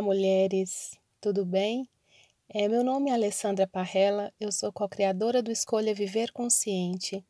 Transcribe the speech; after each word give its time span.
Olá, 0.00 0.06
mulheres, 0.06 0.98
tudo 1.20 1.44
bem? 1.44 1.86
É, 2.48 2.66
meu 2.68 2.82
nome 2.82 3.10
é 3.10 3.12
Alessandra 3.12 3.66
Parrella, 3.66 4.32
eu 4.40 4.50
sou 4.50 4.72
co-criadora 4.72 5.42
do 5.42 5.52
Escolha 5.52 5.92
Viver 5.92 6.32
Consciente. 6.32 7.22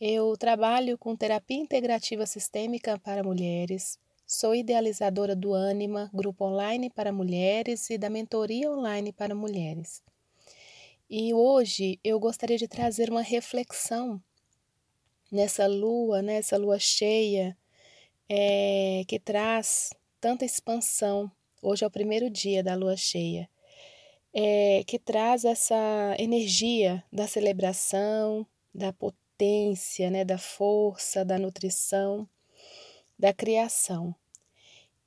Eu 0.00 0.36
trabalho 0.36 0.98
com 0.98 1.14
terapia 1.14 1.56
integrativa 1.56 2.26
sistêmica 2.26 2.98
para 2.98 3.22
mulheres, 3.22 3.96
sou 4.26 4.56
idealizadora 4.56 5.36
do 5.36 5.54
Anima, 5.54 6.10
grupo 6.12 6.46
online 6.46 6.90
para 6.90 7.12
mulheres, 7.12 7.88
e 7.90 7.96
da 7.96 8.10
mentoria 8.10 8.68
online 8.72 9.12
para 9.12 9.32
mulheres. 9.32 10.02
E 11.08 11.32
hoje 11.32 12.00
eu 12.02 12.18
gostaria 12.18 12.58
de 12.58 12.66
trazer 12.66 13.08
uma 13.08 13.22
reflexão 13.22 14.20
nessa 15.30 15.68
lua, 15.68 16.20
nessa 16.22 16.56
lua 16.56 16.80
cheia, 16.80 17.56
é, 18.28 19.04
que 19.06 19.20
traz 19.20 19.90
tanta 20.20 20.44
expansão. 20.44 21.30
Hoje 21.66 21.82
é 21.82 21.86
o 21.86 21.90
primeiro 21.90 22.28
dia 22.28 22.62
da 22.62 22.74
lua 22.74 22.94
cheia, 22.94 23.48
é, 24.34 24.84
que 24.86 24.98
traz 24.98 25.46
essa 25.46 26.14
energia 26.18 27.02
da 27.10 27.26
celebração, 27.26 28.46
da 28.74 28.92
potência, 28.92 30.10
né, 30.10 30.26
da 30.26 30.36
força, 30.36 31.24
da 31.24 31.38
nutrição, 31.38 32.28
da 33.18 33.32
criação. 33.32 34.14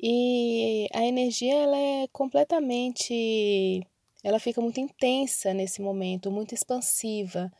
E 0.01 0.89
a 0.91 1.05
energia 1.05 1.53
ela 1.53 1.77
é 1.77 2.07
completamente, 2.11 3.85
ela 4.23 4.39
fica 4.39 4.59
muito 4.59 4.79
intensa 4.79 5.53
nesse 5.53 5.79
momento, 5.79 6.31
muito 6.31 6.55
expansiva. 6.55 7.53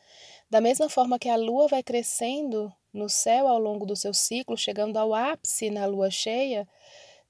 Da 0.50 0.60
mesma 0.60 0.88
forma 0.88 1.20
que 1.20 1.28
a 1.28 1.36
lua 1.36 1.68
vai 1.68 1.84
crescendo 1.84 2.72
no 2.92 3.08
céu 3.08 3.46
ao 3.46 3.60
longo 3.60 3.86
do 3.86 3.94
seu 3.94 4.12
ciclo, 4.12 4.56
chegando 4.56 4.96
ao 4.96 5.14
ápice 5.14 5.70
na 5.70 5.86
lua 5.86 6.10
cheia, 6.10 6.66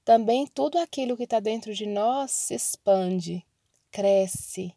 também 0.03 0.47
tudo 0.47 0.77
aquilo 0.77 1.15
que 1.15 1.23
está 1.23 1.39
dentro 1.39 1.73
de 1.73 1.85
nós 1.85 2.31
se 2.31 2.55
expande, 2.55 3.45
cresce. 3.91 4.73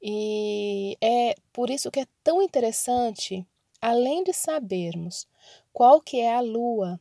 E 0.00 0.96
é 1.00 1.34
por 1.52 1.70
isso 1.70 1.90
que 1.90 2.00
é 2.00 2.06
tão 2.24 2.42
interessante, 2.42 3.46
além 3.80 4.24
de 4.24 4.32
sabermos 4.32 5.28
qual 5.72 6.00
que 6.00 6.20
é 6.20 6.34
a 6.34 6.40
lua, 6.40 7.00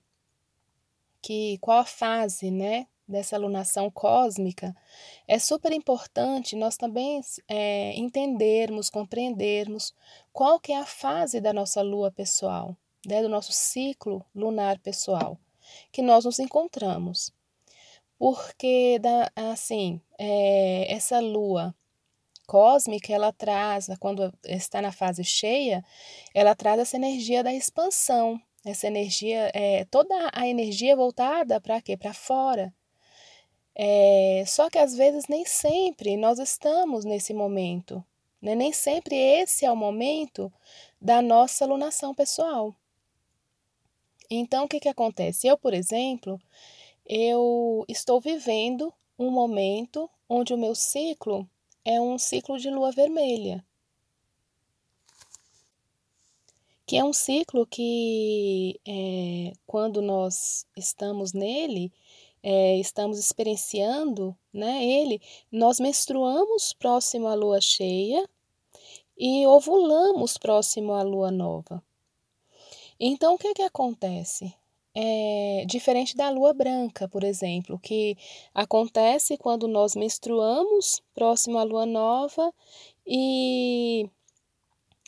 que 1.22 1.58
qual 1.60 1.80
a 1.80 1.86
fase, 1.86 2.52
né, 2.52 2.88
dessa 3.08 3.36
alunação 3.36 3.90
cósmica, 3.90 4.76
é 5.28 5.40
super 5.40 5.72
importante 5.72 6.56
nós 6.56 6.78
também 6.78 7.22
é, 7.48 7.94
entendermos, 7.98 8.90
compreendermos 8.90 9.94
qual 10.32 10.60
que 10.60 10.72
é 10.72 10.78
a 10.78 10.86
fase 10.86 11.42
da 11.42 11.52
nossa 11.52 11.82
lua 11.82 12.12
pessoal, 12.12 12.78
né, 13.06 13.22
do 13.22 13.30
nosso 13.30 13.52
ciclo 13.52 14.24
lunar 14.34 14.80
pessoal 14.80 15.40
que 15.92 16.02
nós 16.02 16.26
nos 16.26 16.40
encontramos. 16.40 17.32
Porque, 18.18 19.00
assim, 19.36 20.00
é, 20.20 20.94
essa 20.94 21.20
lua 21.20 21.76
cósmica, 22.48 23.14
ela 23.14 23.32
traz, 23.32 23.88
quando 24.00 24.32
está 24.44 24.82
na 24.82 24.92
fase 24.92 25.24
cheia, 25.24 25.84
ela 26.34 26.54
traz 26.54 26.80
essa 26.80 26.98
energia 26.98 27.44
da 27.44 27.54
expansão, 27.54 28.40
essa 28.66 28.88
energia, 28.88 29.50
é, 29.54 29.86
toda 29.86 30.14
a 30.34 30.48
energia 30.48 30.96
voltada 30.96 31.60
para 31.62 31.82
quê? 31.82 31.98
Para 31.98 32.14
fora. 32.14 32.74
É, 33.74 34.44
só 34.46 34.70
que 34.70 34.78
às 34.78 34.94
vezes 34.96 35.26
nem 35.30 35.46
sempre 35.46 36.18
nós 36.18 36.40
estamos 36.40 37.06
nesse 37.06 37.34
momento, 37.34 38.04
né? 38.42 38.54
nem 38.54 38.74
sempre 38.74 39.16
esse 39.16 39.66
é 39.66 39.72
o 39.72 39.76
momento 39.76 40.52
da 41.00 41.22
nossa 41.22 41.64
alunação 41.64 42.14
pessoal. 42.14 42.76
Então, 44.34 44.64
o 44.64 44.68
que, 44.68 44.80
que 44.80 44.88
acontece? 44.88 45.46
Eu, 45.46 45.58
por 45.58 45.74
exemplo, 45.74 46.40
eu 47.06 47.84
estou 47.90 48.22
vivendo 48.22 48.94
um 49.20 49.30
momento 49.30 50.10
onde 50.30 50.54
o 50.54 50.58
meu 50.58 50.74
ciclo 50.74 51.46
é 51.84 52.00
um 52.00 52.18
ciclo 52.18 52.58
de 52.58 52.70
lua 52.70 52.94
vermelha. 52.94 53.62
Que 56.86 56.96
é 56.96 57.04
um 57.04 57.12
ciclo 57.12 57.68
que, 57.68 58.80
é, 58.88 59.52
quando 59.68 60.02
nós 60.02 60.66
estamos 60.78 61.34
nele, 61.34 61.92
é, 62.42 62.78
estamos 62.78 63.20
experienciando 63.20 64.34
né, 64.54 64.82
ele, 64.82 65.22
nós 65.52 65.78
menstruamos 65.78 66.72
próximo 66.72 67.28
à 67.28 67.34
lua 67.34 67.60
cheia 67.60 68.26
e 69.18 69.46
ovulamos 69.46 70.38
próximo 70.38 70.94
à 70.94 71.02
lua 71.02 71.32
nova. 71.32 71.84
Então, 73.04 73.34
o 73.34 73.38
que, 73.38 73.52
que 73.56 73.64
acontece? 73.64 74.54
É 74.94 75.66
diferente 75.66 76.16
da 76.16 76.30
lua 76.30 76.54
branca, 76.54 77.08
por 77.08 77.24
exemplo, 77.24 77.80
que 77.80 78.16
acontece 78.54 79.38
quando 79.38 79.68
nós 79.68 79.96
menstruamos 79.96 81.02
próximo 81.12 81.58
à 81.58 81.64
lua 81.64 81.84
nova 81.84 82.54
e 83.08 84.08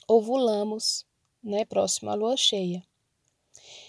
ovulamos, 0.08 1.06
né, 1.44 1.66
próximo 1.66 2.10
à 2.10 2.16
lua 2.16 2.36
cheia. 2.36 2.84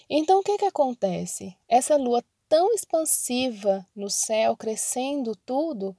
Então, 0.07 0.39
o 0.39 0.43
que, 0.43 0.59
que 0.59 0.65
acontece? 0.65 1.57
Essa 1.67 1.95
lua 1.95 2.23
tão 2.47 2.75
expansiva 2.75 3.87
no 3.95 4.07
céu, 4.07 4.55
crescendo 4.55 5.35
tudo, 5.35 5.97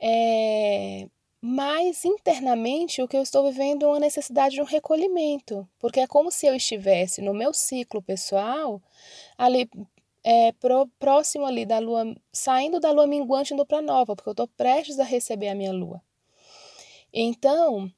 é, 0.00 1.10
mas 1.46 2.06
internamente 2.06 3.02
o 3.02 3.06
que 3.06 3.14
eu 3.14 3.22
estou 3.22 3.44
vivendo 3.44 3.84
é 3.84 3.86
uma 3.86 4.00
necessidade 4.00 4.54
de 4.54 4.62
um 4.62 4.64
recolhimento, 4.64 5.68
porque 5.78 6.00
é 6.00 6.06
como 6.06 6.30
se 6.30 6.46
eu 6.46 6.54
estivesse 6.54 7.20
no 7.20 7.34
meu 7.34 7.52
ciclo 7.52 8.00
pessoal, 8.00 8.80
ali 9.36 9.68
é, 10.24 10.52
pro, 10.52 10.86
próximo 10.98 11.44
ali 11.44 11.66
da 11.66 11.78
lua, 11.78 12.16
saindo 12.32 12.80
da 12.80 12.90
lua 12.90 13.06
minguante 13.06 13.52
indo 13.52 13.66
para 13.66 13.82
nova, 13.82 14.16
porque 14.16 14.30
eu 14.30 14.32
estou 14.32 14.48
prestes 14.48 14.98
a 14.98 15.04
receber 15.04 15.48
a 15.48 15.54
minha 15.54 15.70
lua. 15.70 16.00
Então, 17.12 17.92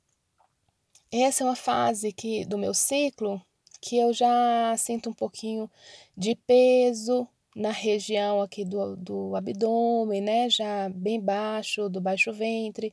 essa 1.12 1.44
é 1.44 1.46
uma 1.46 1.54
fase 1.54 2.12
que 2.12 2.44
do 2.44 2.58
meu 2.58 2.74
ciclo 2.74 3.40
que 3.80 3.96
eu 3.96 4.12
já 4.12 4.74
sinto 4.76 5.10
um 5.10 5.14
pouquinho 5.14 5.70
de 6.16 6.34
peso, 6.34 7.28
na 7.56 7.70
região 7.70 8.42
aqui 8.42 8.64
do, 8.64 8.96
do 8.96 9.34
abdômen, 9.34 10.20
né? 10.20 10.50
Já 10.50 10.90
bem 10.90 11.20
baixo, 11.20 11.88
do 11.88 12.00
baixo 12.00 12.32
ventre. 12.32 12.92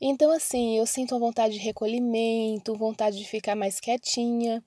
Então, 0.00 0.32
assim, 0.32 0.76
eu 0.78 0.86
sinto 0.86 1.14
uma 1.14 1.20
vontade 1.20 1.54
de 1.54 1.60
recolhimento, 1.60 2.74
vontade 2.76 3.18
de 3.18 3.24
ficar 3.26 3.54
mais 3.54 3.78
quietinha. 3.80 4.62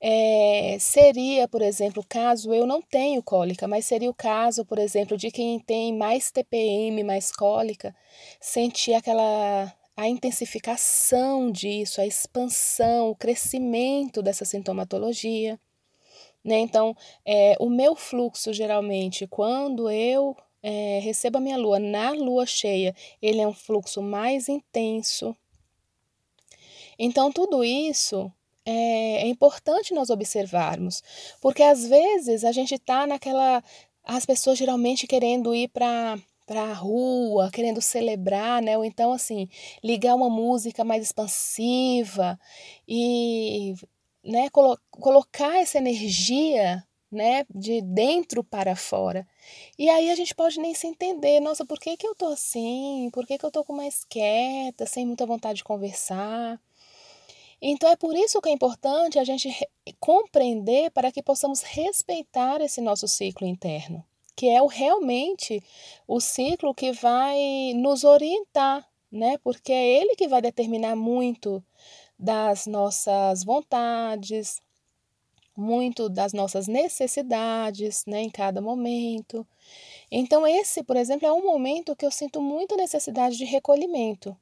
É, 0.00 0.76
seria, 0.80 1.48
por 1.48 1.62
exemplo, 1.62 2.04
caso 2.08 2.52
eu 2.54 2.66
não 2.66 2.82
tenho 2.82 3.22
cólica, 3.22 3.66
mas 3.66 3.86
seria 3.86 4.10
o 4.10 4.14
caso, 4.14 4.64
por 4.64 4.78
exemplo, 4.78 5.16
de 5.16 5.30
quem 5.30 5.58
tem 5.58 5.96
mais 5.96 6.30
TPM, 6.30 7.02
mais 7.02 7.32
cólica, 7.32 7.94
sentir 8.40 8.94
aquela 8.94 9.72
a 9.96 10.08
intensificação 10.08 11.50
disso, 11.50 12.00
a 12.00 12.06
expansão, 12.06 13.10
o 13.10 13.16
crescimento 13.16 14.22
dessa 14.22 14.44
sintomatologia. 14.44 15.58
Né? 16.44 16.58
Então, 16.58 16.94
é, 17.24 17.56
o 17.58 17.70
meu 17.70 17.96
fluxo, 17.96 18.52
geralmente, 18.52 19.26
quando 19.26 19.90
eu 19.90 20.36
é, 20.62 20.98
recebo 21.02 21.38
a 21.38 21.40
minha 21.40 21.56
lua 21.56 21.78
na 21.78 22.10
lua 22.10 22.44
cheia, 22.44 22.94
ele 23.22 23.40
é 23.40 23.48
um 23.48 23.54
fluxo 23.54 24.02
mais 24.02 24.48
intenso. 24.48 25.34
Então, 26.98 27.32
tudo 27.32 27.64
isso 27.64 28.30
é, 28.64 29.22
é 29.22 29.26
importante 29.26 29.94
nós 29.94 30.10
observarmos, 30.10 31.02
porque 31.40 31.62
às 31.62 31.86
vezes 31.86 32.44
a 32.44 32.52
gente 32.52 32.74
está 32.74 33.06
naquela. 33.06 33.62
As 34.02 34.26
pessoas 34.26 34.58
geralmente 34.58 35.06
querendo 35.06 35.54
ir 35.54 35.68
para 35.68 36.18
para 36.46 36.62
a 36.62 36.74
rua, 36.74 37.50
querendo 37.50 37.80
celebrar, 37.80 38.60
né? 38.62 38.76
Ou 38.76 38.84
então 38.84 39.12
assim, 39.12 39.48
ligar 39.82 40.14
uma 40.14 40.28
música 40.28 40.84
mais 40.84 41.02
expansiva 41.02 42.38
e 42.86 43.74
né, 44.24 44.48
colo 44.50 44.78
colocar 44.90 45.60
essa 45.60 45.78
energia 45.78 46.82
né, 47.14 47.46
de 47.54 47.80
dentro 47.80 48.42
para 48.42 48.74
fora. 48.74 49.26
E 49.78 49.88
aí 49.88 50.10
a 50.10 50.16
gente 50.16 50.34
pode 50.34 50.58
nem 50.58 50.74
se 50.74 50.86
entender, 50.86 51.40
nossa, 51.40 51.64
por 51.64 51.78
que, 51.78 51.96
que 51.96 52.06
eu 52.06 52.14
tô 52.14 52.26
assim? 52.26 53.08
Por 53.12 53.26
que, 53.26 53.38
que 53.38 53.44
eu 53.44 53.50
tô 53.50 53.64
com 53.64 53.72
mais 53.72 54.04
quieta, 54.04 54.84
sem 54.86 55.06
muita 55.06 55.24
vontade 55.24 55.58
de 55.58 55.64
conversar? 55.64 56.60
Então 57.62 57.88
é 57.88 57.96
por 57.96 58.14
isso 58.14 58.42
que 58.42 58.48
é 58.48 58.52
importante 58.52 59.18
a 59.18 59.24
gente 59.24 59.48
compreender 60.00 60.90
para 60.90 61.12
que 61.12 61.22
possamos 61.22 61.62
respeitar 61.62 62.60
esse 62.60 62.80
nosso 62.80 63.06
ciclo 63.06 63.46
interno, 63.46 64.04
que 64.36 64.48
é 64.48 64.60
o, 64.60 64.66
realmente 64.66 65.62
o 66.06 66.20
ciclo 66.20 66.74
que 66.74 66.92
vai 66.92 67.72
nos 67.74 68.04
orientar, 68.04 68.86
né? 69.10 69.38
Porque 69.38 69.72
é 69.72 70.00
ele 70.00 70.16
que 70.16 70.28
vai 70.28 70.42
determinar 70.42 70.96
muito 70.96 71.64
das 72.24 72.66
nossas 72.66 73.44
vontades, 73.44 74.60
muito 75.56 76.08
das 76.08 76.32
nossas 76.32 76.66
necessidades, 76.66 78.04
né, 78.06 78.22
em 78.22 78.30
cada 78.30 78.60
momento. 78.60 79.46
Então 80.10 80.46
esse, 80.46 80.82
por 80.82 80.96
exemplo, 80.96 81.26
é 81.28 81.32
um 81.32 81.44
momento 81.44 81.94
que 81.96 82.06
eu 82.06 82.10
sinto 82.10 82.40
muita 82.40 82.76
necessidade 82.76 83.36
de 83.36 83.44
recolhimento. 83.44 84.36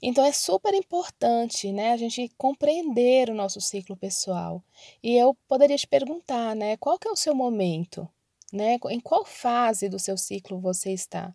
Então 0.00 0.24
é 0.24 0.32
super 0.32 0.74
importante, 0.74 1.72
né, 1.72 1.92
a 1.92 1.96
gente 1.96 2.30
compreender 2.38 3.30
o 3.30 3.34
nosso 3.34 3.60
ciclo 3.60 3.96
pessoal. 3.96 4.62
E 5.02 5.16
eu 5.16 5.36
poderia 5.46 5.76
te 5.76 5.86
perguntar, 5.86 6.56
né, 6.56 6.76
qual 6.76 6.98
que 6.98 7.08
é 7.08 7.10
o 7.10 7.16
seu 7.16 7.34
momento? 7.34 8.08
né? 8.52 8.78
Em 8.90 9.00
qual 9.00 9.24
fase 9.24 9.88
do 9.88 9.98
seu 9.98 10.16
ciclo 10.16 10.58
você 10.58 10.92
está? 10.92 11.34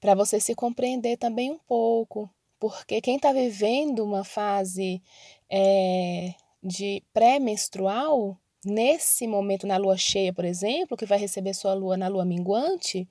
Para 0.00 0.14
você 0.14 0.38
se 0.38 0.54
compreender 0.54 1.16
também 1.16 1.50
um 1.50 1.58
pouco, 1.58 2.30
porque 2.58 3.00
quem 3.00 3.16
está 3.16 3.32
vivendo 3.32 4.04
uma 4.04 4.24
fase 4.24 5.02
é, 5.50 6.34
de 6.62 7.02
pré-menstrual, 7.12 8.38
nesse 8.64 9.26
momento 9.26 9.66
na 9.66 9.76
lua 9.76 9.96
cheia, 9.96 10.32
por 10.32 10.44
exemplo, 10.44 10.96
que 10.96 11.06
vai 11.06 11.18
receber 11.18 11.54
sua 11.54 11.74
lua 11.74 11.96
na 11.96 12.08
lua 12.08 12.24
minguante, 12.24 13.08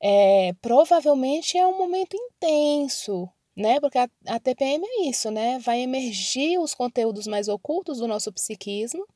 é, 0.00 0.52
provavelmente 0.60 1.56
é 1.56 1.66
um 1.66 1.78
momento 1.78 2.16
intenso, 2.16 3.28
né? 3.56 3.80
Porque 3.80 3.98
a, 3.98 4.08
a 4.26 4.40
TPM 4.40 4.84
é 4.84 5.08
isso, 5.08 5.30
né? 5.30 5.58
Vai 5.60 5.80
emergir 5.80 6.58
os 6.58 6.74
conteúdos 6.74 7.26
mais 7.26 7.48
ocultos 7.48 7.98
do 7.98 8.08
nosso 8.08 8.32
psiquismo. 8.32 9.06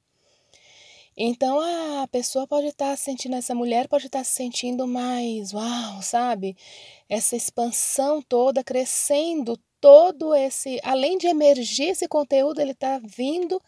Então 1.21 1.59
a 1.61 2.07
pessoa 2.07 2.47
pode 2.47 2.69
estar 2.69 2.91
tá 2.91 2.97
sentindo, 2.97 3.35
essa 3.35 3.53
mulher 3.53 3.89
pode 3.89 4.07
estar 4.07 4.21
tá 4.21 4.25
se 4.25 4.35
sentindo 4.35 4.87
mais, 4.87 5.53
uau, 5.53 6.01
sabe? 6.01 6.57
Essa 7.09 7.35
expansão 7.35 8.23
toda, 8.23 8.63
crescendo 8.63 9.59
todo 9.81 10.33
esse, 10.33 10.79
além 10.85 11.19
de 11.19 11.27
emergir 11.27 11.89
esse 11.89 12.07
conteúdo, 12.07 12.61
ele 12.61 12.71
está 12.71 13.01
vindo, 13.01 13.61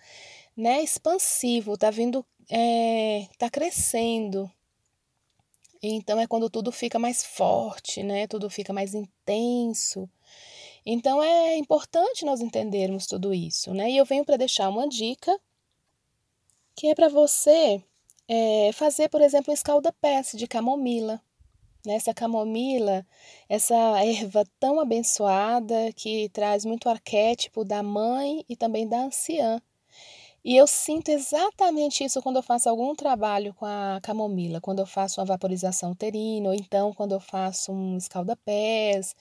né, 0.57 0.81
expansivo, 0.81 1.75
está 1.75 1.91
vindo, 1.91 2.25
é, 2.49 3.27
tá 3.37 3.51
crescendo. 3.51 4.49
Então 5.83 6.21
é 6.21 6.29
quando 6.29 6.49
tudo 6.49 6.71
fica 6.71 7.01
mais 7.01 7.25
forte, 7.25 8.03
né? 8.05 8.29
Tudo 8.29 8.49
fica 8.49 8.73
mais 8.73 8.95
intenso. 8.95 10.09
Então 10.87 11.21
é 11.21 11.57
importante 11.57 12.25
nós 12.25 12.41
entendermos 12.41 13.07
tudo 13.07 13.35
isso, 13.35 13.75
né? 13.75 13.91
E 13.91 13.97
eu 13.97 14.05
venho 14.05 14.25
para 14.25 14.37
deixar 14.37 14.69
uma 14.69 14.89
dica 14.89 15.37
que 16.81 16.89
é 16.89 16.95
para 16.95 17.11
você 17.11 17.85
é, 18.27 18.71
fazer, 18.73 19.11
por 19.11 19.21
exemplo, 19.21 19.51
um 19.51 19.55
escalda-pés 19.55 20.33
de 20.35 20.47
camomila. 20.47 21.21
Né? 21.85 21.97
Essa 21.97 22.15
camomila, 22.15 23.07
essa 23.51 23.75
erva 24.03 24.47
tão 24.59 24.81
abençoada 24.81 25.93
que 25.95 26.31
traz 26.31 26.65
muito 26.65 26.89
arquétipo 26.89 27.67
da 27.67 27.83
mãe 27.83 28.47
e 28.49 28.57
também 28.57 28.89
da 28.89 29.03
anciã. 29.03 29.61
E 30.43 30.57
eu 30.57 30.67
sinto 30.67 31.11
exatamente 31.11 32.03
isso 32.03 32.23
quando 32.23 32.37
eu 32.37 32.43
faço 32.43 32.67
algum 32.71 32.95
trabalho 32.95 33.53
com 33.53 33.67
a 33.67 34.01
camomila, 34.03 34.59
quando 34.59 34.79
eu 34.79 34.87
faço 34.87 35.21
uma 35.21 35.27
vaporização 35.27 35.91
uterina, 35.91 36.49
ou 36.49 36.55
então 36.55 36.95
quando 36.95 37.13
eu 37.13 37.21
faço 37.21 37.73
um 37.73 37.99
escalda-pés, 37.99 39.15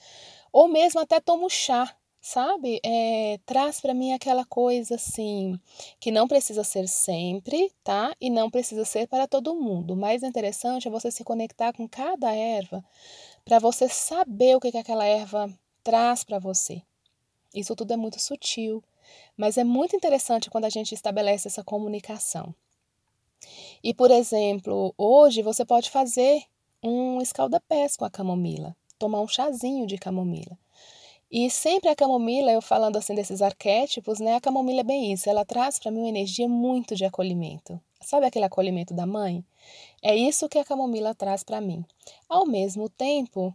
ou 0.50 0.66
mesmo 0.66 0.98
até 0.98 1.20
tomo 1.20 1.50
chá, 1.50 1.94
sabe? 2.20 2.80
É, 2.84 3.38
traz 3.46 3.80
para 3.80 3.94
mim 3.94 4.12
aquela 4.12 4.44
coisa 4.44 4.96
assim, 4.96 5.58
que 5.98 6.10
não 6.10 6.28
precisa 6.28 6.62
ser 6.62 6.86
sempre, 6.88 7.72
tá? 7.82 8.14
E 8.20 8.28
não 8.30 8.50
precisa 8.50 8.84
ser 8.84 9.06
para 9.08 9.26
todo 9.26 9.54
mundo. 9.54 9.94
O 9.94 9.96
mais 9.96 10.22
interessante 10.22 10.88
é 10.88 10.90
você 10.90 11.10
se 11.10 11.24
conectar 11.24 11.72
com 11.72 11.88
cada 11.88 12.32
erva 12.32 12.84
para 13.44 13.58
você 13.58 13.88
saber 13.88 14.56
o 14.56 14.60
que, 14.60 14.70
que 14.70 14.78
aquela 14.78 15.04
erva 15.04 15.52
traz 15.82 16.22
para 16.24 16.38
você. 16.38 16.82
Isso 17.54 17.74
tudo 17.74 17.92
é 17.92 17.96
muito 17.96 18.20
sutil, 18.20 18.84
mas 19.36 19.56
é 19.56 19.64
muito 19.64 19.96
interessante 19.96 20.50
quando 20.50 20.66
a 20.66 20.70
gente 20.70 20.94
estabelece 20.94 21.48
essa 21.48 21.64
comunicação. 21.64 22.54
E, 23.82 23.94
por 23.94 24.10
exemplo, 24.10 24.94
hoje 24.96 25.42
você 25.42 25.64
pode 25.64 25.90
fazer 25.90 26.42
um 26.82 27.20
escalda-pés 27.20 27.96
com 27.96 28.04
a 28.04 28.10
camomila 28.10 28.76
tomar 29.00 29.22
um 29.22 29.26
chazinho 29.26 29.86
de 29.86 29.96
camomila. 29.96 30.56
E 31.30 31.48
sempre 31.48 31.88
a 31.88 31.94
camomila, 31.94 32.50
eu 32.50 32.60
falando 32.60 32.96
assim 32.96 33.14
desses 33.14 33.40
arquétipos, 33.40 34.18
né? 34.18 34.34
A 34.34 34.40
camomila 34.40 34.80
é 34.80 34.84
bem 34.84 35.12
isso, 35.12 35.30
ela 35.30 35.44
traz 35.44 35.78
para 35.78 35.90
mim 35.90 36.00
uma 36.00 36.08
energia 36.08 36.48
muito 36.48 36.96
de 36.96 37.04
acolhimento. 37.04 37.80
Sabe 38.00 38.26
aquele 38.26 38.46
acolhimento 38.46 38.92
da 38.92 39.06
mãe? 39.06 39.44
É 40.02 40.16
isso 40.16 40.48
que 40.48 40.58
a 40.58 40.64
camomila 40.64 41.14
traz 41.14 41.44
para 41.44 41.60
mim. 41.60 41.84
Ao 42.28 42.46
mesmo 42.46 42.88
tempo, 42.88 43.54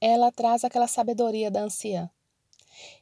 ela 0.00 0.32
traz 0.32 0.64
aquela 0.64 0.88
sabedoria 0.88 1.50
da 1.50 1.60
anciã. 1.62 2.10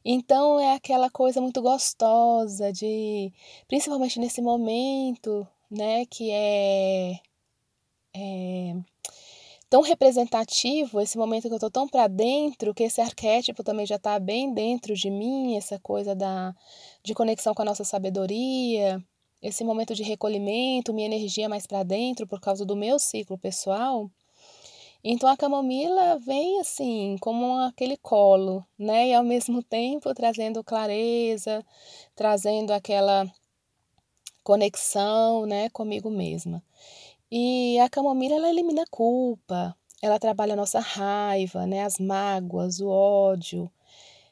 Então 0.05 0.61
é 0.61 0.75
aquela 0.75 1.09
coisa 1.11 1.41
muito 1.41 1.63
gostosa 1.63 2.73
de, 2.73 3.33
principalmente 3.67 4.21
nesse 4.21 4.43
momento, 4.43 5.47
né, 5.71 6.05
que 6.07 6.31
é, 6.31 7.21
é 8.15 8.77
tão 9.69 9.83
representativo, 9.83 11.01
esse 11.01 11.19
momento 11.19 11.49
que 11.49 11.53
eu 11.53 11.57
estou 11.57 11.71
tão 11.71 11.89
para 11.89 12.07
dentro, 12.07 12.75
que 12.75 12.85
esse 12.85 13.01
arquétipo 13.01 13.65
também 13.65 13.87
já 13.87 13.97
está 13.97 14.19
bem 14.19 14.53
dentro 14.53 14.95
de 14.95 15.11
mim, 15.11 15.57
essa 15.57 15.79
coisa 15.79 16.15
da, 16.15 16.55
de 17.03 17.15
conexão 17.15 17.55
com 17.55 17.63
a 17.63 17.65
nossa 17.65 17.85
sabedoria, 17.85 19.03
esse 19.43 19.63
momento 19.65 19.95
de 19.95 20.03
recolhimento, 20.03 20.95
minha 20.95 21.07
energia 21.07 21.49
mais 21.49 21.67
para 21.67 21.83
dentro 21.83 22.27
por 22.27 22.41
causa 22.41 22.65
do 22.65 22.75
meu 22.75 22.99
ciclo 22.99 23.37
pessoal. 23.37 24.11
Então 25.03 25.29
a 25.29 25.37
camomila 25.37 26.19
vem 26.19 26.61
assim, 26.61 27.17
como 27.21 27.59
aquele 27.59 27.99
colo, 27.99 28.65
né? 28.79 29.09
E 29.09 29.15
ao 29.15 29.23
mesmo 29.23 29.63
tempo 29.63 30.15
trazendo 30.15 30.65
clareza, 30.65 31.63
trazendo 32.17 32.73
aquela 32.73 33.31
conexão, 34.43 35.45
né, 35.47 35.69
comigo 35.71 36.11
mesma. 36.11 36.63
E 37.37 37.81
a 37.81 37.89
camomila 37.89 38.37
ela 38.37 38.49
elimina 38.49 38.83
a 38.83 38.87
culpa, 38.87 39.77
ela 40.01 40.21
trabalha 40.21 40.53
a 40.53 40.57
nossa 40.57 40.79
raiva, 40.79 41.67
né, 41.67 41.83
as 41.83 41.99
mágoas, 41.99 42.79
o 42.79 42.89
ódio. 42.89 43.69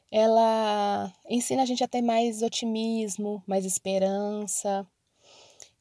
Ela 0.09 1.11
ensina 1.29 1.63
a 1.63 1.65
gente 1.65 1.83
a 1.83 1.87
ter 1.89 2.01
mais 2.01 2.41
otimismo, 2.41 3.43
mais 3.45 3.65
esperança 3.65 4.87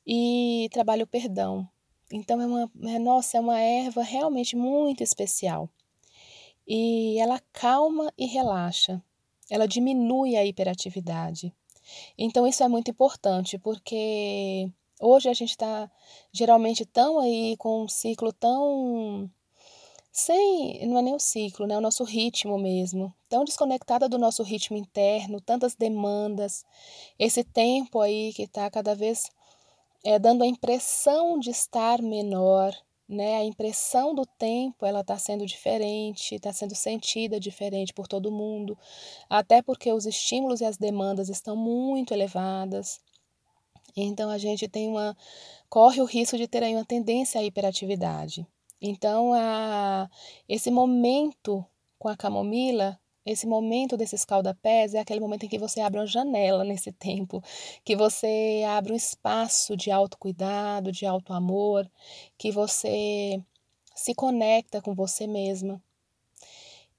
e 0.05 0.69
trabalha 0.73 1.05
o 1.05 1.07
perdão. 1.07 1.69
Então 2.13 2.41
é 2.41 2.47
uma, 2.47 2.73
é, 2.91 2.99
nossa, 2.99 3.37
é 3.37 3.41
uma 3.41 3.61
erva 3.61 4.03
realmente 4.03 4.57
muito 4.57 5.05
especial. 5.05 5.71
E 6.67 7.21
ela 7.21 7.41
calma 7.53 8.13
e 8.19 8.27
relaxa. 8.27 9.01
Ela 9.49 9.69
diminui 9.69 10.35
a 10.35 10.45
hiperatividade. 10.45 11.55
Então 12.19 12.49
isso 12.49 12.65
é 12.65 12.69
muito 12.69 12.91
importante, 12.91 13.61
porque 13.61 14.69
Hoje 15.05 15.29
a 15.29 15.35
gente 15.35 15.51
está 15.51 15.91
geralmente 16.31 16.87
tão 16.87 17.19
aí 17.19 17.57
com 17.57 17.83
um 17.83 17.89
ciclo 17.89 18.33
tão 18.33 19.29
sem, 20.13 20.87
não 20.87 20.97
é 20.97 21.03
nem 21.03 21.15
o 21.15 21.19
ciclo, 21.19 21.67
né? 21.67 21.77
O 21.77 21.81
nosso 21.81 22.05
ritmo 22.05 22.57
mesmo, 22.57 23.13
tão 23.29 23.45
desconectada 23.45 24.09
do 24.09 24.17
nosso 24.17 24.45
ritmo 24.45 24.77
interno, 24.77 25.41
tantas 25.41 25.75
demandas, 25.75 26.65
esse 27.19 27.43
tempo 27.43 28.01
aí 28.01 28.33
que 28.33 28.45
está 28.45 28.71
cada 28.71 28.95
vez 28.95 29.29
é, 30.05 30.21
dando 30.21 30.45
a 30.45 30.47
impressão 30.47 31.37
de 31.37 31.51
estar 31.51 32.01
menor, 32.01 32.73
né? 33.09 33.39
A 33.39 33.45
impressão 33.45 34.15
do 34.15 34.25
tempo 34.25 34.87
ela 34.87 35.01
está 35.01 35.19
sendo 35.19 35.45
diferente, 35.45 36.37
está 36.37 36.53
sendo 36.53 36.77
sentida 36.77 37.41
diferente 37.41 37.93
por 37.93 38.07
todo 38.07 38.31
mundo, 38.31 38.79
até 39.29 39.63
porque 39.63 39.93
os 39.93 40.07
estímulos 40.07 40.61
e 40.61 40.65
as 40.65 40.77
demandas 40.77 41.29
estão 41.29 41.57
muito 41.57 42.15
elevadas. 42.15 43.01
Então 43.97 44.31
a 44.31 44.39
gente 44.39 44.69
tem 44.69 44.89
uma 44.89 45.17
corre 45.69 46.01
o 46.01 46.05
risco 46.05 46.37
de 46.37 46.47
ter 46.47 46.63
aí 46.63 46.75
uma 46.75 46.85
tendência 46.85 47.41
à 47.41 47.45
hiperatividade. 47.45 48.47
Então 48.81 49.33
a 49.35 50.09
esse 50.49 50.71
momento 50.71 51.65
com 51.99 52.09
a 52.09 52.17
camomila, 52.17 52.99
esse 53.25 53.47
momento 53.47 53.97
desse 53.97 54.17
escalda-pés 54.17 54.95
é 54.95 54.99
aquele 54.99 55.21
momento 55.21 55.45
em 55.45 55.49
que 55.49 55.59
você 55.59 55.81
abre 55.81 56.01
uma 56.01 56.07
janela 56.07 56.65
nesse 56.65 56.91
tempo, 56.93 57.43
que 57.85 57.95
você 57.95 58.65
abre 58.69 58.93
um 58.93 58.97
espaço 58.97 59.77
de 59.77 59.91
autocuidado, 59.91 60.91
de 60.91 61.07
autoamor, 61.07 61.89
que 62.37 62.51
você 62.51 63.41
se 63.95 64.15
conecta 64.15 64.83
com 64.83 64.95
você 64.95 65.27
mesma. 65.27 65.81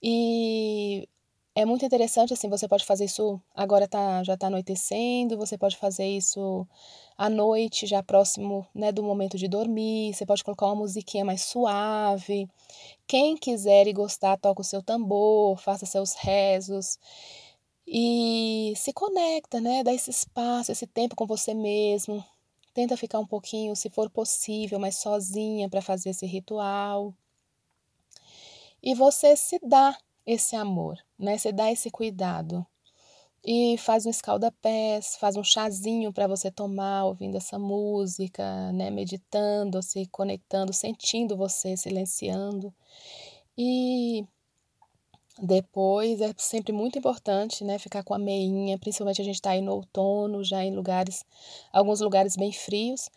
E 0.01 1.07
é 1.55 1.65
muito 1.65 1.85
interessante, 1.85 2.33
assim, 2.33 2.49
você 2.49 2.67
pode 2.67 2.83
fazer 2.83 3.05
isso, 3.05 3.39
agora 3.53 3.87
tá, 3.87 4.23
já 4.23 4.33
está 4.33 4.47
anoitecendo, 4.47 5.37
você 5.37 5.55
pode 5.57 5.77
fazer 5.77 6.05
isso 6.07 6.67
à 7.15 7.29
noite, 7.29 7.85
já 7.85 8.01
próximo 8.01 8.67
né, 8.73 8.91
do 8.91 9.03
momento 9.03 9.37
de 9.37 9.47
dormir, 9.47 10.13
você 10.13 10.25
pode 10.25 10.43
colocar 10.43 10.65
uma 10.65 10.75
musiquinha 10.75 11.23
mais 11.23 11.43
suave. 11.43 12.49
Quem 13.07 13.37
quiser 13.37 13.87
e 13.87 13.93
gostar, 13.93 14.37
toca 14.37 14.61
o 14.61 14.63
seu 14.63 14.81
tambor, 14.81 15.57
faça 15.57 15.85
seus 15.85 16.15
rezos 16.15 16.97
e 17.87 18.73
se 18.75 18.91
conecta, 18.93 19.61
né? 19.61 19.83
Dá 19.83 19.93
esse 19.93 20.09
espaço, 20.09 20.71
esse 20.71 20.87
tempo 20.87 21.15
com 21.15 21.27
você 21.27 21.53
mesmo. 21.53 22.23
Tenta 22.73 22.97
ficar 22.97 23.19
um 23.19 23.27
pouquinho, 23.27 23.75
se 23.75 23.89
for 23.89 24.09
possível, 24.09 24.79
mais 24.79 24.97
sozinha 24.97 25.69
para 25.69 25.81
fazer 25.81 26.09
esse 26.09 26.25
ritual. 26.25 27.13
E 28.81 28.95
você 28.95 29.35
se 29.35 29.59
dá 29.63 29.95
esse 30.25 30.55
amor, 30.55 30.97
né? 31.17 31.37
Você 31.37 31.51
dá 31.51 31.71
esse 31.71 31.89
cuidado. 31.91 32.65
E 33.45 33.77
faz 33.77 34.05
um 34.05 34.09
escalda-pés, 34.09 35.17
faz 35.17 35.35
um 35.35 35.43
chazinho 35.43 36.13
para 36.13 36.27
você 36.27 36.49
tomar 36.49 37.05
ouvindo 37.05 37.35
essa 37.35 37.59
música, 37.59 38.71
né? 38.71 38.89
Meditando, 38.89 39.81
se 39.83 40.07
conectando, 40.07 40.71
sentindo 40.73 41.35
você, 41.35 41.75
silenciando. 41.75 42.73
E 43.57 44.25
depois 45.41 46.21
é 46.21 46.33
sempre 46.37 46.71
muito 46.71 46.97
importante, 46.97 47.63
né, 47.63 47.79
ficar 47.79 48.03
com 48.03 48.13
a 48.13 48.19
meinha, 48.19 48.77
principalmente 48.77 49.21
a 49.21 49.25
gente 49.25 49.35
está 49.35 49.51
aí 49.51 49.61
no 49.61 49.73
outono, 49.73 50.43
já 50.43 50.63
em 50.63 50.75
lugares, 50.75 51.25
alguns 51.71 52.01
lugares 52.01 52.35
bem 52.35 52.51
frios, 52.51 53.09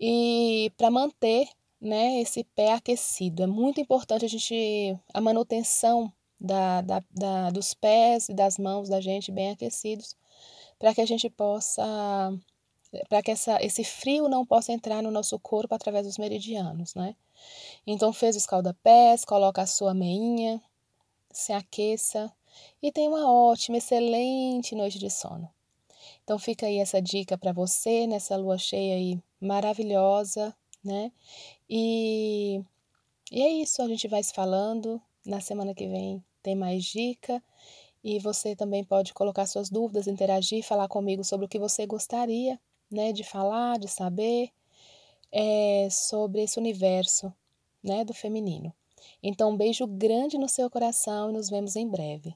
e 0.00 0.72
para 0.78 0.90
manter 0.90 1.48
né, 1.80 2.20
esse 2.20 2.42
pé 2.54 2.72
aquecido. 2.72 3.42
É 3.42 3.46
muito 3.46 3.80
importante 3.80 4.24
a 4.24 4.28
gente 4.28 4.98
a 5.12 5.20
manutenção 5.20 6.12
da, 6.40 6.80
da, 6.82 7.02
da 7.10 7.50
dos 7.50 7.74
pés 7.74 8.28
e 8.28 8.34
das 8.34 8.58
mãos 8.58 8.88
da 8.88 9.00
gente 9.00 9.32
bem 9.32 9.50
aquecidos, 9.50 10.16
para 10.78 10.94
que 10.94 11.00
a 11.00 11.06
gente 11.06 11.28
possa 11.30 11.84
para 13.08 13.22
que 13.22 13.30
essa, 13.30 13.62
esse 13.62 13.84
frio 13.84 14.28
não 14.28 14.46
possa 14.46 14.72
entrar 14.72 15.02
no 15.02 15.10
nosso 15.10 15.38
corpo 15.38 15.74
através 15.74 16.06
dos 16.06 16.16
meridianos, 16.16 16.94
né? 16.94 17.14
Então 17.86 18.12
fez 18.12 18.34
o 18.34 18.38
escalda-pés, 18.38 19.24
coloca 19.24 19.60
a 19.62 19.66
sua 19.66 19.92
meinha, 19.92 20.62
se 21.30 21.52
aqueça 21.52 22.32
e 22.82 22.90
tenha 22.90 23.10
uma 23.10 23.30
ótima, 23.30 23.76
excelente 23.76 24.74
noite 24.74 24.98
de 24.98 25.10
sono. 25.10 25.50
Então 26.24 26.38
fica 26.38 26.66
aí 26.66 26.78
essa 26.78 27.00
dica 27.00 27.36
para 27.36 27.52
você 27.52 28.06
nessa 28.06 28.36
lua 28.36 28.58
cheia 28.58 28.94
aí 28.94 29.22
maravilhosa, 29.40 30.54
né? 30.82 31.12
E, 31.68 32.62
e 33.30 33.42
é 33.42 33.48
isso, 33.50 33.82
a 33.82 33.88
gente 33.88 34.08
vai 34.08 34.22
se 34.22 34.32
falando. 34.32 35.00
Na 35.28 35.42
semana 35.42 35.74
que 35.74 35.86
vem 35.86 36.24
tem 36.42 36.56
mais 36.56 36.84
dica. 36.84 37.44
E 38.02 38.18
você 38.18 38.56
também 38.56 38.82
pode 38.82 39.12
colocar 39.12 39.44
suas 39.46 39.68
dúvidas, 39.68 40.06
interagir, 40.06 40.64
falar 40.64 40.88
comigo 40.88 41.22
sobre 41.22 41.44
o 41.44 41.48
que 41.48 41.58
você 41.58 41.84
gostaria 41.84 42.58
né, 42.90 43.12
de 43.12 43.22
falar, 43.22 43.78
de 43.78 43.88
saber 43.88 44.50
é, 45.30 45.88
sobre 45.90 46.42
esse 46.42 46.58
universo 46.58 47.30
né, 47.82 48.06
do 48.06 48.14
feminino. 48.14 48.72
Então, 49.22 49.50
um 49.50 49.56
beijo 49.56 49.86
grande 49.86 50.38
no 50.38 50.48
seu 50.48 50.70
coração 50.70 51.28
e 51.28 51.34
nos 51.34 51.50
vemos 51.50 51.76
em 51.76 51.86
breve. 51.86 52.34